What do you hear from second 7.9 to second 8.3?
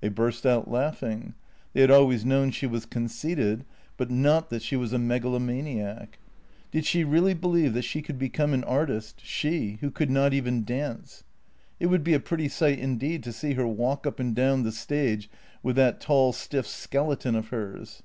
could